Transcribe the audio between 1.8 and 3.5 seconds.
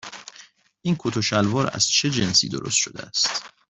چه جنسی درست شده است؟